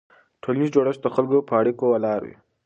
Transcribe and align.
ټولنیز 0.41 0.69
جوړښت 0.75 1.01
د 1.03 1.07
خلکو 1.15 1.47
په 1.49 1.53
اړیکو 1.61 1.85
ولاړ 1.93 2.19
وي. 2.27 2.35